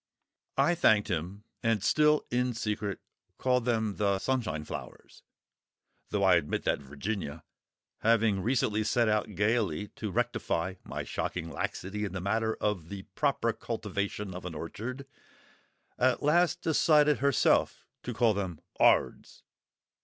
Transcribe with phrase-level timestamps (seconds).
[0.57, 2.97] I thanked him, and still, in secret,
[3.37, 7.43] call them the Sunshine flowers—though I admit that Virginia,
[7.99, 13.03] having recently set out gaily to rectify my shocking laxity in the matter of the
[13.13, 15.05] proper cultivation of an orchard,
[15.99, 19.43] at last decided herself to call them "'Ards."